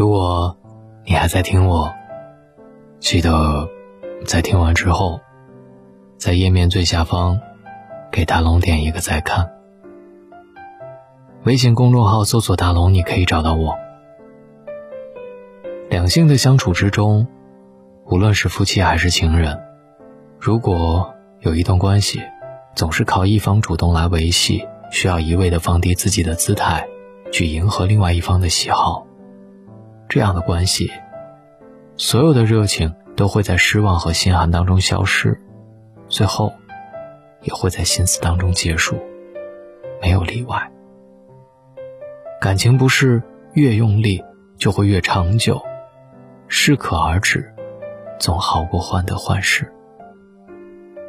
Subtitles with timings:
[0.00, 0.56] 如果
[1.04, 1.92] 你还在听我，
[3.00, 3.68] 记得
[4.24, 5.20] 在听完之后，
[6.16, 7.38] 在页面最下方
[8.10, 9.50] 给大龙点一个再看。
[11.44, 13.76] 微信公众号搜索“大龙”，你可以找到我。
[15.90, 17.26] 两性的相处之中，
[18.06, 19.60] 无论是夫妻还是情人，
[20.38, 22.22] 如果有一段关系
[22.74, 26.88] 总是靠一方主动来维系，需要一味的放低自己的姿态，
[27.30, 29.06] 去迎合另外一方的喜好。
[30.10, 30.90] 这样的关系，
[31.96, 35.40] 所有的热情都会在失望和心寒当中消失，
[36.08, 36.52] 最后
[37.42, 39.00] 也会在心思当中结束，
[40.02, 40.68] 没有例外。
[42.40, 44.24] 感情不是越用力
[44.58, 45.62] 就会越长久，
[46.48, 47.54] 适可而止，
[48.18, 49.72] 总好过患得患失。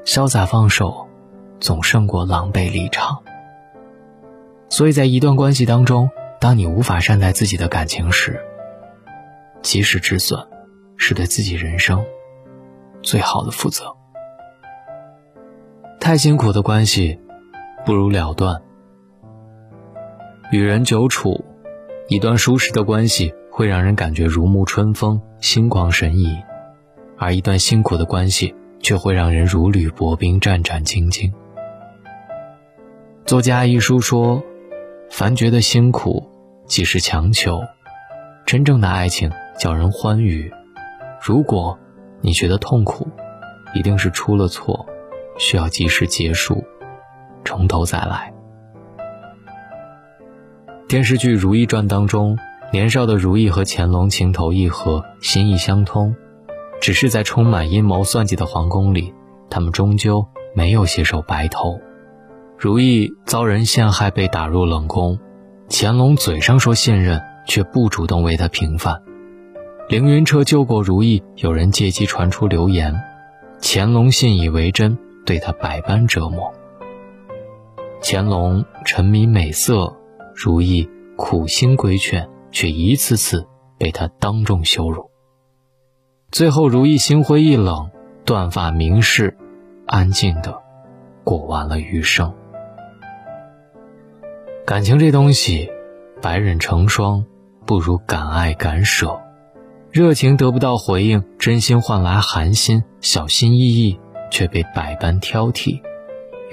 [0.06, 1.08] 潇洒放手，
[1.60, 3.24] 总胜过狼狈离场。
[4.70, 8.40] 所以在一段关系当中，当你无法善待自己的感情时，
[9.62, 10.48] 及时止损，
[10.98, 12.04] 是对自己人生
[13.02, 13.96] 最好的负责。
[16.00, 17.20] 太辛苦的关系，
[17.86, 18.62] 不如了断。
[20.52, 21.46] 与人久处，
[22.08, 26.36] 一段舒适的关系会让人感觉如沐春风、心旷神怡；
[27.18, 31.32] 而一段辛苦的关系，却会让人如履薄冰、战战兢兢。
[33.26, 34.44] 作家一书说
[35.10, 36.28] ：“凡觉得辛苦，
[36.66, 37.62] 即是强求。
[38.46, 40.52] 真正的爱情。”叫人欢愉。
[41.22, 41.78] 如果
[42.22, 43.08] 你觉得痛苦，
[43.74, 44.86] 一定是出了错，
[45.38, 46.64] 需要及时结束，
[47.46, 48.34] 从头再来。
[50.88, 52.38] 电视剧《如懿传》当中，
[52.72, 56.16] 年少的如懿和乾隆情投意合，心意相通，
[56.82, 59.14] 只是在充满阴谋算计的皇宫里，
[59.50, 61.80] 他们终究没有携手白头。
[62.58, 65.18] 如懿遭人陷害，被打入冷宫，
[65.70, 69.02] 乾隆嘴上说信任，却不主动为她平反。
[69.90, 73.02] 凌云彻救过如意，有人借机传出流言，
[73.62, 76.54] 乾隆信以为真，对他百般折磨。
[78.02, 79.98] 乾隆沉迷美色，
[80.34, 83.46] 如意苦心规劝，却一次次
[83.78, 85.12] 被他当众羞辱。
[86.32, 87.92] 最后，如意心灰意冷，
[88.24, 89.38] 断发明誓，
[89.86, 90.62] 安静的
[91.26, 92.34] 过完了余生。
[94.66, 95.70] 感情这东西，
[96.22, 97.26] 百忍成双，
[97.66, 99.20] 不如敢爱敢舍。
[99.92, 105.82] 热情得不到回应，真心换来寒心，小心翼翼却被百般挑剔，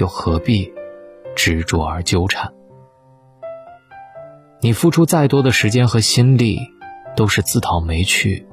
[0.00, 0.72] 又何必
[1.36, 2.52] 执着而纠缠？
[4.60, 6.58] 你付出再多的时间和心力，
[7.14, 8.44] 都是自讨没趣；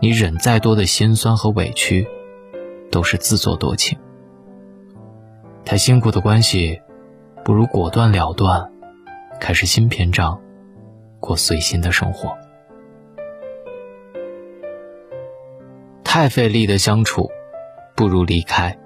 [0.00, 2.08] 你忍再多的心酸和委屈，
[2.90, 3.96] 都是自作多情。
[5.64, 6.82] 太辛苦的关系，
[7.44, 8.68] 不如果断了断，
[9.38, 10.40] 开始新篇章，
[11.20, 12.36] 过随心的生活。
[16.14, 17.30] 太费力的相处，
[17.96, 18.76] 不如离开。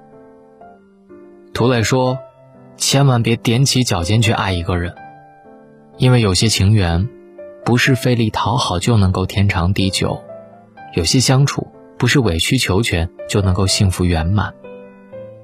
[1.53, 2.21] 涂磊说
[2.79, 4.95] ：“千万别踮起脚尖去爱一个人，
[5.99, 7.09] 因为有些情缘，
[7.65, 10.23] 不是费力讨好就能够天长地久；
[10.95, 11.67] 有些相处，
[11.99, 14.55] 不是委曲求全就能够幸福圆满。”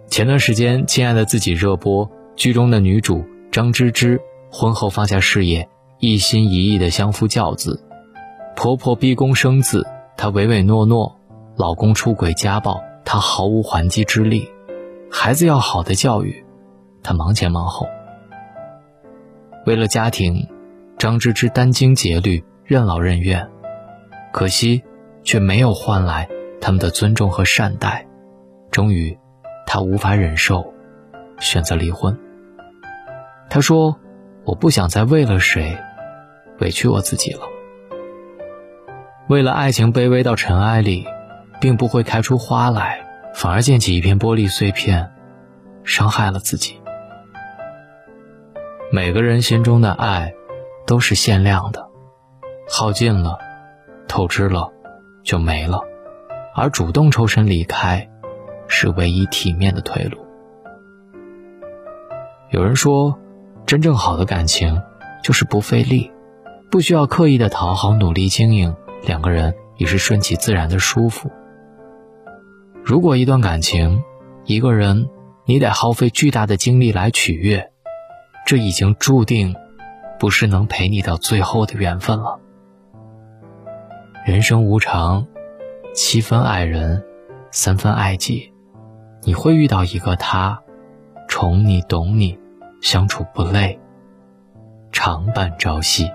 [0.06, 4.20] 前段时间，《亲爱的自己》热播，剧中的女主张芝芝
[4.52, 5.68] 婚后放下事业，
[5.98, 7.82] 一心一意的相夫教子，
[8.54, 9.84] 婆婆逼宫生子，
[10.16, 11.18] 她唯唯诺诺。
[11.62, 14.50] 老公出轨家暴，她毫无还击之力；
[15.12, 16.44] 孩子要好的教育，
[17.04, 17.86] 她忙前忙后。
[19.64, 20.48] 为了家庭，
[20.98, 23.48] 张芝芝殚精竭虑，任劳任怨，
[24.32, 24.82] 可惜
[25.22, 26.28] 却没有换来
[26.60, 28.08] 他们的尊重和善待。
[28.72, 29.16] 终于，
[29.64, 30.74] 她无法忍受，
[31.38, 32.18] 选择离婚。
[33.48, 33.96] 她说
[34.42, 35.78] ：“我不想再为了谁
[36.58, 37.42] 委屈我自己了。
[39.28, 41.06] 为了爱情卑微到尘埃里。”
[41.62, 43.06] 并不会开出花来，
[43.36, 45.12] 反而溅起一片玻璃碎片，
[45.84, 46.82] 伤害了自己。
[48.90, 50.34] 每个人心中的爱，
[50.88, 51.88] 都是限量的，
[52.68, 53.38] 耗尽了，
[54.08, 54.72] 透支了，
[55.22, 55.80] 就没了。
[56.52, 58.10] 而主动抽身离开，
[58.66, 60.18] 是唯一体面的退路。
[62.50, 63.16] 有人说，
[63.66, 64.82] 真正好的感情，
[65.22, 66.10] 就是不费力，
[66.72, 68.74] 不需要刻意的讨好，努力经营，
[69.06, 71.30] 两个人也是顺其自然的舒服。
[72.84, 74.02] 如果一段感情，
[74.44, 75.08] 一个人，
[75.44, 77.70] 你得耗费巨大的精力来取悦，
[78.44, 79.54] 这已经注定
[80.18, 82.40] 不是能陪你到最后的缘分了。
[84.26, 85.26] 人生无常，
[85.94, 87.04] 七分爱人，
[87.52, 88.52] 三分爱己，
[89.22, 90.60] 你会遇到一个他，
[91.28, 92.36] 宠你懂你，
[92.80, 93.78] 相处不累，
[94.90, 96.10] 常伴朝夕。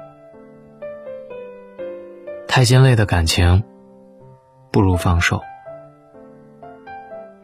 [2.45, 3.63] 太心累的感情，
[4.69, 5.41] 不如放手。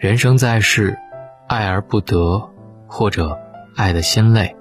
[0.03, 0.99] 人生在世，
[1.47, 2.51] 爱而不得，
[2.87, 3.39] 或者
[3.77, 4.53] 爱的心累，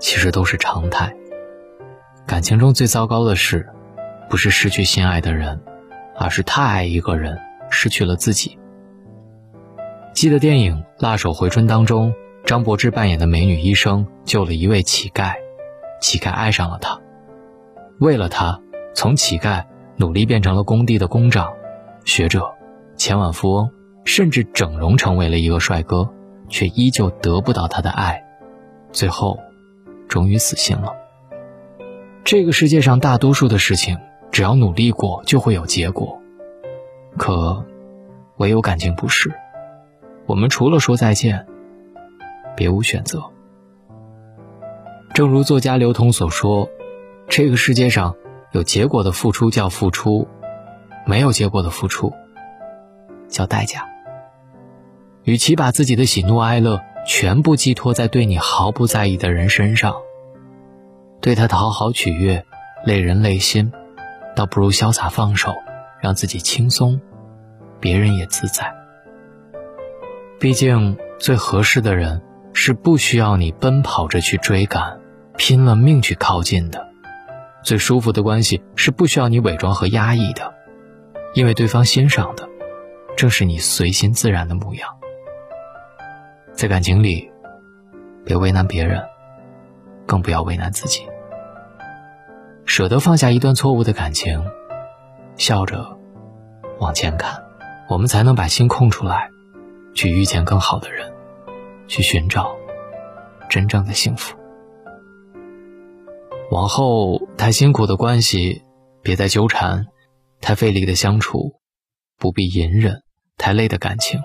[0.00, 1.14] 其实都是常态。
[2.26, 3.68] 感情中最糟糕的事，
[4.28, 5.62] 不是失去心爱的人，
[6.18, 7.38] 而是太爱一个人，
[7.70, 8.58] 失去了自己。
[10.12, 12.12] 记得电影《辣手回春》当中，
[12.44, 15.34] 张柏芝扮演的美女医生救了一位乞丐，
[16.00, 16.98] 乞丐爱上了她，
[18.00, 18.60] 为了她，
[18.92, 21.52] 从乞丐努力变成了工地的工长、
[22.04, 22.52] 学者、
[22.96, 23.70] 千万富翁。
[24.04, 26.10] 甚至整容成为了一个帅哥，
[26.48, 28.24] 却依旧得不到他的爱，
[28.92, 29.38] 最后，
[30.08, 30.92] 终于死心了。
[32.24, 33.98] 这个世界上大多数的事情，
[34.30, 36.20] 只要努力过就会有结果，
[37.16, 37.64] 可，
[38.36, 39.32] 唯有感情不是。
[40.26, 41.46] 我们除了说再见，
[42.56, 43.22] 别无选择。
[45.12, 46.68] 正如作家刘同所说
[47.28, 48.14] ：“这个世界上
[48.52, 50.28] 有结果的付出叫付出，
[51.04, 52.12] 没有结果的付出
[53.28, 53.88] 叫代价。”
[55.24, 59.96] 与其把自己的喜怒哀乐全部寄托在对你毫不在意的人身上，
[61.20, 62.44] 对他讨好取悦，
[62.84, 63.72] 累人累心，
[64.34, 65.54] 倒不如潇洒放手，
[66.00, 67.00] 让自己轻松，
[67.80, 68.72] 别人也自在。
[70.38, 72.22] 毕竟最合适的人
[72.54, 75.00] 是不需要你奔跑着去追赶，
[75.36, 76.80] 拼了命去靠近的；
[77.62, 80.54] 最舒服的关系是不需要你伪装和压抑的，
[81.34, 82.48] 因为对方欣赏的，
[83.16, 84.99] 正是你随心自然的模样。
[86.60, 87.32] 在感情里，
[88.22, 89.02] 别为难别人，
[90.04, 91.08] 更不要为难自己。
[92.66, 94.44] 舍得放下一段错误的感情，
[95.36, 95.96] 笑着
[96.78, 97.42] 往前看，
[97.88, 99.30] 我们才能把心空出来，
[99.94, 101.10] 去遇见更好的人，
[101.88, 102.54] 去寻找
[103.48, 104.36] 真正的幸福。
[106.50, 108.60] 往后太辛苦的关系，
[109.00, 109.84] 别再纠缠；
[110.42, 111.54] 太费力的相处，
[112.18, 112.96] 不必隐忍；
[113.38, 114.20] 太累的感情，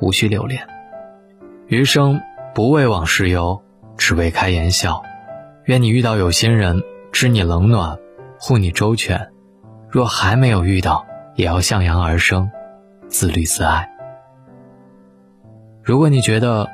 [0.00, 0.66] 无需留恋。
[1.68, 2.22] 余生
[2.54, 3.60] 不为往事忧，
[3.98, 5.02] 只为开颜笑。
[5.64, 6.80] 愿你遇到有心人，
[7.10, 7.98] 知你冷暖，
[8.38, 9.32] 护你周全。
[9.90, 11.04] 若还没有遇到，
[11.34, 12.52] 也要向阳而生，
[13.08, 13.90] 自律自爱。
[15.82, 16.68] 如果你觉得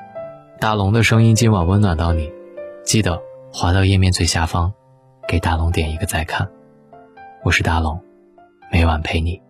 [0.60, 2.30] 大龙的声音今晚温暖到你，
[2.84, 3.18] 记得
[3.50, 4.74] 滑到页面最下方，
[5.26, 6.50] 给大龙点一个再看。
[7.42, 7.98] 我是大龙，
[8.70, 9.40] 每晚陪你。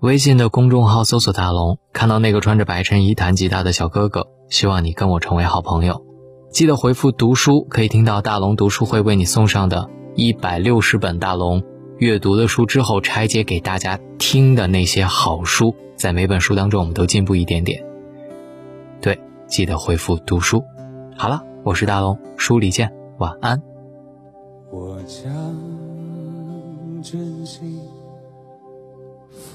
[0.00, 6.04] 微信的公众号搜索“大龙”，看到那个穿着白衬衣弹吉他的小哥哥，希望你跟我成为好朋友。
[6.50, 11.62] 记得回复“读书”，可以听到大龙读书会为你送上的一百六十本大龙
[11.96, 17.82] 阅读的书，之后拆解给大家听的那些好书，在每本书当中，我们都进步一点点。
[19.00, 20.62] 对，记得回复“读书”。
[21.16, 23.62] 好了，我是大龙，书里见，晚安。
[24.70, 25.32] 我将
[27.02, 27.80] 真心。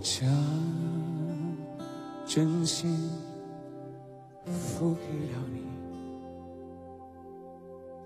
[0.00, 0.26] 将
[2.24, 3.10] 真心
[4.46, 5.00] 付给
[5.32, 5.60] 了你，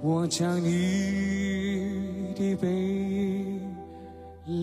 [0.00, 3.76] 我将你的背影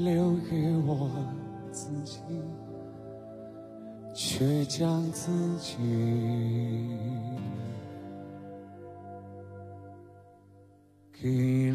[0.05, 1.11] 留给我
[1.71, 2.19] 自己，
[4.13, 5.75] 却将自己
[11.19, 11.66] 给